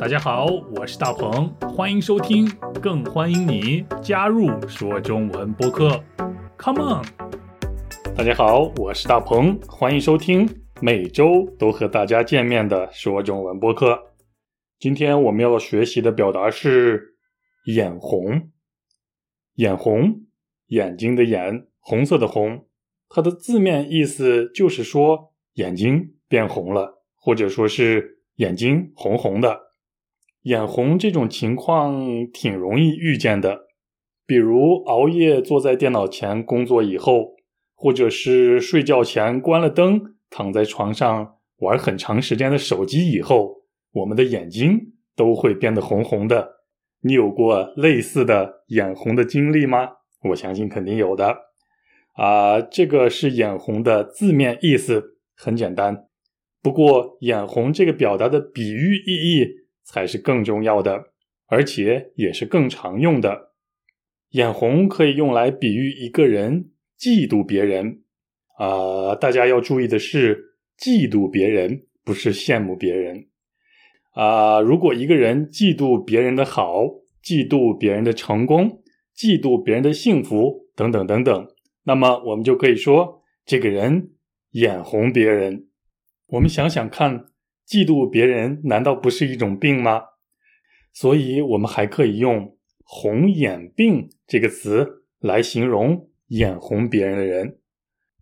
[0.00, 0.46] 大家好，
[0.76, 2.48] 我是大鹏，欢迎收听，
[2.80, 6.00] 更欢迎你加入说中文播客。
[6.56, 7.04] Come on！
[8.16, 10.48] 大家好，我是大鹏，欢迎收听
[10.80, 14.14] 每周都和大家见面的说中文播客。
[14.78, 17.16] 今天我们要学习的表达是
[17.66, 18.50] 眼红。
[19.54, 20.26] 眼红，
[20.68, 22.68] 眼睛的眼，红色的红，
[23.08, 29.67] 它的字面意思就是说眼睛变红了，或者说是眼睛红红的。
[30.48, 33.66] 眼红这种情况挺容易遇见的，
[34.26, 37.34] 比如熬夜坐在电脑前工作以后，
[37.74, 43.56] 或者是睡觉前关了灯，躺在床上玩很长时间的手机以后，
[43.92, 46.48] 我们的眼睛都会变得红红的。
[47.02, 49.90] 你有过类似的眼红的经历吗？
[50.30, 51.36] 我相信肯定有的。
[52.14, 56.06] 啊，这个是眼红的字面意思，很简单。
[56.62, 59.57] 不过，眼红这个表达的比喻意义。
[59.90, 61.12] 才是更重要的，
[61.46, 63.52] 而且也是更常用的。
[64.32, 68.02] 眼红可以用来比喻一个人嫉妒别人
[68.58, 69.14] 啊。
[69.14, 73.28] 大家要注意的是，嫉妒别人不是羡慕别人
[74.12, 74.60] 啊。
[74.60, 76.84] 如果一个人嫉妒别人的好，
[77.24, 78.82] 嫉妒别人的成功，
[79.16, 81.48] 嫉妒别人的幸福等等等等，
[81.84, 84.10] 那么我们就可以说这个人
[84.50, 85.68] 眼红别人。
[86.26, 87.24] 我们想想看。
[87.68, 90.02] 嫉妒别人难道不是一种病吗？
[90.94, 97.58] 所以，我们还可以用“红眼病”这个词来形容眼红别人的人。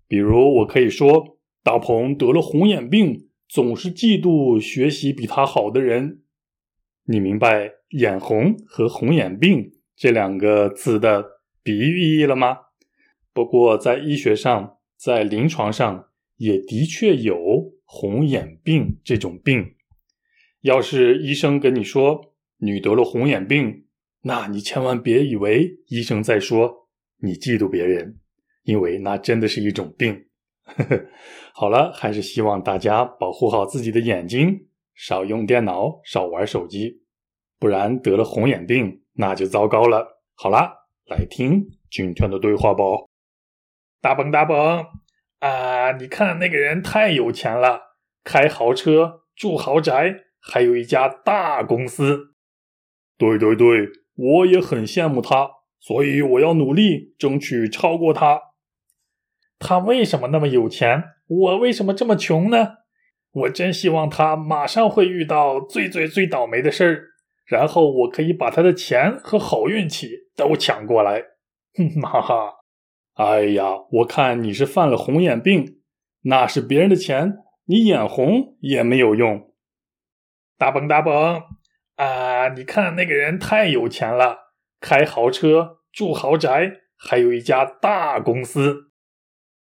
[0.09, 6.23] 比如，我可以说：“大鹏得了红眼病，总是嫉妒学习比他好的人。”
[7.09, 11.25] 你明白“眼红”和“红眼病”这两个词的
[11.63, 12.59] 比喻意义了吗？
[13.33, 17.76] 不过，在医学上，在临床上也的确有。
[17.89, 19.77] 红眼病这种病，
[20.61, 23.87] 要是医生跟你说你得了红眼病，
[24.23, 28.19] 那你千万别以为医生在说你嫉妒别人，
[28.65, 30.27] 因为那真的是一种病。
[31.55, 37.03] 好了，还是希望大家保护好自己的眼睛，少用电脑，少玩手机，
[37.61, 40.21] 不然得了红眼病那就糟糕了。
[40.35, 40.75] 好啦，
[41.07, 42.85] 来听今天的对话吧。
[44.03, 44.85] 大鹏大鹏。
[45.39, 45.93] 啊！
[45.93, 47.86] 你看那个人太有钱了，
[48.27, 52.35] 开豪车，住豪宅，还有一家大公司。
[53.17, 55.49] 对对对，我也很羡慕他，
[55.79, 58.41] 所以我要努力争取超过他。
[59.61, 61.05] 他为什么那么有钱？
[61.29, 62.79] 我为什么这么穷呢？
[63.31, 67.05] 我真希望他马上会遇到最最最倒霉的事儿，
[67.47, 71.23] 然后我可以把他的钱和好运气都抢过来。
[71.75, 72.55] 哼 哈哈。
[73.15, 75.81] 哎呀，我看你是犯了红眼病，
[76.23, 77.33] 那是别人的钱，
[77.67, 79.53] 你眼红也没有用。
[80.57, 81.43] 大蹦大蹦
[81.97, 82.49] 啊！
[82.51, 88.93] 你看那个人太有钱了，开豪车，住豪宅，还有一家大公司。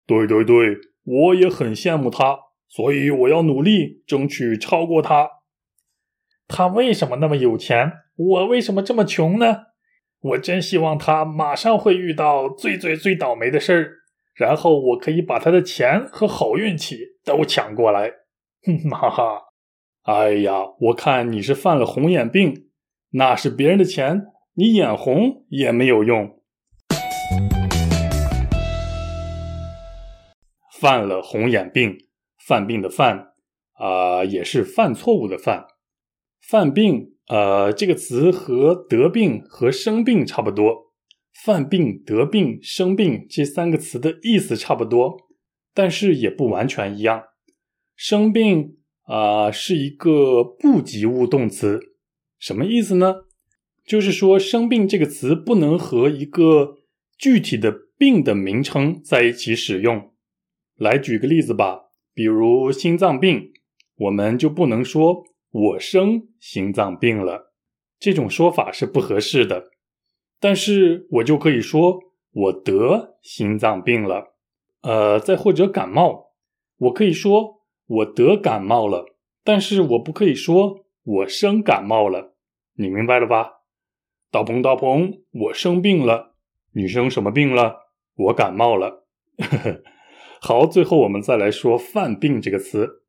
[0.07, 2.39] 对对对，我也很羡慕他，
[2.69, 5.29] 所以我要努力争取超过他。
[6.47, 7.93] 他为什么那么有钱？
[8.17, 9.65] 我为什么这么穷呢？
[10.21, 13.93] 我真希望他马上会遇到最最最倒霉的事儿，
[14.39, 18.09] 然后我可以把他的钱和好运气都抢过来。
[18.65, 19.43] 哼哈哈！
[20.05, 22.69] 哎呀，我看你是犯了红眼病，
[23.11, 26.41] 那是别人的钱，你眼红也没有用。
[30.81, 31.99] 犯了红眼病，
[32.47, 33.33] 犯病的犯
[33.73, 35.67] 啊，也是犯错误的犯，
[36.41, 37.17] 犯病。
[37.27, 40.88] 呃，这个词和得病和生病差不多，
[41.45, 45.29] 犯病、得病、生病这三个词的意思差不多，
[45.73, 47.25] 但是也不完全一样。
[47.95, 51.95] 生病啊是一个不及物动词，
[52.39, 53.25] 什么意思呢？
[53.87, 56.79] 就是说生病这个词不能和一个
[57.17, 60.11] 具体的病的名称在一起使用。
[60.77, 63.53] 来举个例子吧，比如心脏病，
[63.97, 65.25] 我们就不能说。
[65.51, 67.55] 我生心脏病了，
[67.99, 69.71] 这种说法是不合适的。
[70.41, 72.01] 但是我就可以说
[72.33, 74.37] 我得心脏病了。
[74.83, 76.33] 呃，再或者感冒，
[76.79, 79.07] 我可以说我得感冒了，
[79.43, 82.37] 但是我不可以说我生感冒了。
[82.75, 83.63] 你明白了吧？
[84.31, 86.37] 大鹏大鹏，我生病了。
[86.73, 87.89] 你生什么病了？
[88.15, 89.07] 我感冒了。
[90.41, 93.03] 好，最后我们再来说“犯病”这个词。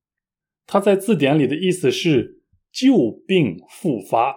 [0.66, 2.42] 它在字典里的意思是
[2.72, 4.36] 旧病复发，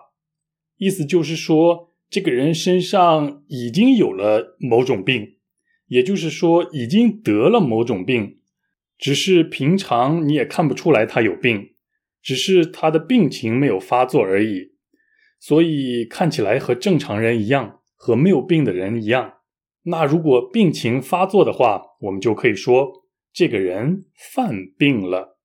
[0.77, 5.37] 意思就是说这个人身上已经有了某种病，
[5.87, 8.39] 也就是说已经得了某种病，
[8.99, 11.71] 只是平常你也看不出来他有病，
[12.21, 14.73] 只是他的病情没有发作而已，
[15.41, 19.37] 所以看起来和正常人一样，和没有病的人一样。
[19.85, 22.93] 那如果病情发作的话，我们就可以说
[23.33, 24.05] 这个人
[24.35, 25.39] 犯病了。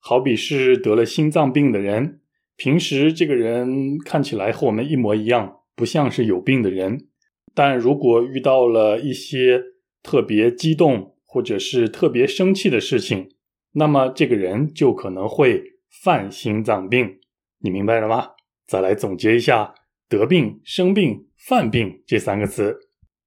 [0.00, 2.22] 好比是得了心脏病的人，
[2.56, 7.06] 平时这个人看起来和我们一模一样，不像是有病的人。
[7.54, 9.62] 但如果遇到了一些
[10.02, 13.30] 特别激动或者是特别生气的事情，
[13.72, 15.62] 那么这个人就可能会
[16.02, 17.20] 犯心脏病。
[17.60, 18.30] 你明白了吗？
[18.66, 19.72] 再来总结一下：
[20.08, 22.76] 得病、生病、犯病这三个词。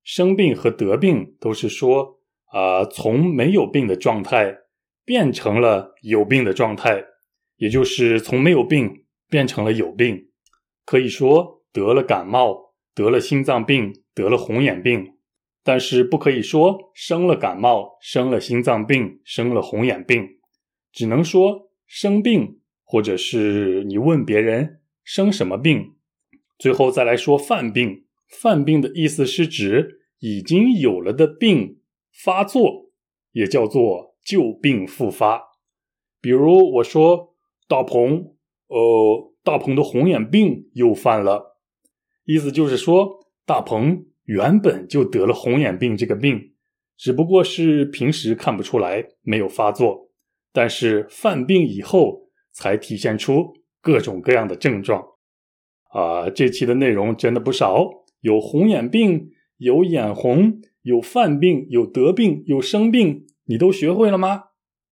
[0.03, 2.19] 生病和得病都是说，
[2.51, 4.55] 啊，从没有病的状态
[5.05, 7.03] 变成了有病的状态，
[7.57, 10.29] 也就是从没有病变成了有病。
[10.85, 13.93] 可以说得了感冒，得了心脏病。
[14.13, 15.13] 得了红眼病，
[15.63, 20.27] 但是不可以说生了感冒、生了心脏病、生了红眼病，
[20.91, 25.95] 只能说生病，或者是你问别人生什么病。
[26.59, 31.79] 最后再来说犯病，犯病的意思是指已经有了的病
[32.11, 32.91] 发作，
[33.31, 35.41] 也叫做旧病复发。
[36.19, 37.33] 比如我说
[37.69, 38.35] 大鹏，
[38.67, 41.50] 呃，大鹏的红眼病又犯了，
[42.25, 43.19] 意思就是说。
[43.43, 46.53] 大鹏原本就得了红眼病这个病，
[46.95, 50.09] 只不过是平时看不出来，没有发作，
[50.53, 53.51] 但是犯病以后才体现出
[53.81, 55.03] 各种各样的症状。
[55.89, 57.89] 啊，这期的内容真的不少，
[58.21, 64.43] 有红眼病，有眼红，有犯病，有得病，有生病，你都学会了吗？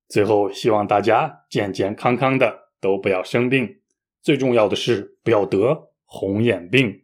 [0.09, 3.77] 最后希望大家健健康康的，都不要生病，
[4.21, 7.03] 最重要的是不要得红眼病。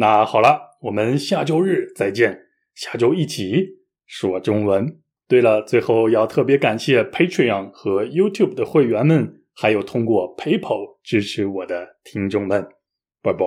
[0.00, 2.42] 那好了，我们下周日再见。
[2.72, 5.00] 下周一起说中文。
[5.26, 12.68] 对了，最后要特别感谢 Patreon 和 YouTube 的会员们，还有通过 PayPal 支持我的听众们。
[13.20, 13.44] 拜拜。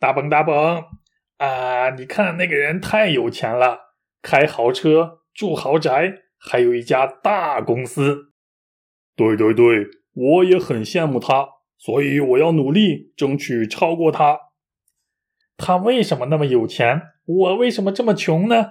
[0.00, 0.82] 大鹏大鹏
[1.36, 1.90] 啊！
[1.90, 3.78] 你看那个人太有钱了，
[4.22, 8.32] 开豪车，住豪宅，还有一家大公司。
[9.14, 11.46] 对对对，我也很羡慕他，
[11.76, 14.38] 所以我要努力争取超过他。
[15.56, 17.00] 他为什么那么有钱？
[17.26, 18.66] 我为什么这么穷呢？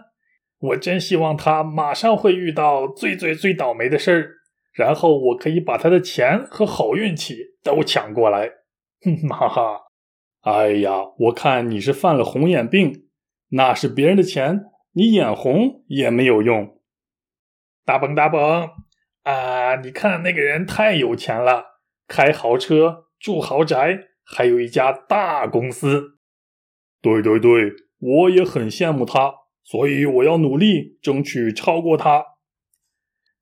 [0.59, 4.30] 我真希望他马上会遇到最最最倒霉的事儿，
[4.74, 8.50] 然后我可以把他的钱和好运气都抢过来。
[9.01, 9.81] 哼 哈哈！
[10.41, 13.07] 哎呀，我看你是犯了红眼病，
[13.50, 14.62] 那是别人的钱，
[14.94, 16.77] 你眼红也没有用。
[17.85, 18.69] 大鹏大鹏
[19.24, 19.75] 啊！
[19.77, 26.19] 你看那个人太有钱了，开豪车，住豪宅，还有一家大公司。
[27.04, 32.24] 对对对，我也很羡慕他，所以我要努力争取超过他。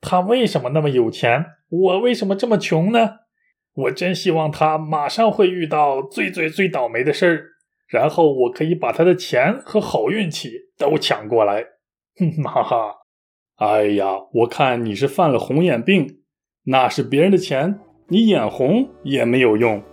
[0.02, 1.46] 他为什么那么有钱？
[1.69, 3.19] 我为什么这么穷呢？
[3.74, 7.46] 我真希望他马上会遇到最最最倒霉的事儿，
[7.88, 11.63] 然后我可以把他的钱和好运气都抢过来。
[12.18, 12.96] 哼哈哈！
[13.58, 16.24] 哎呀，我看你是犯了红眼病，
[16.63, 19.84] 那是别人的钱，你眼红也没有用。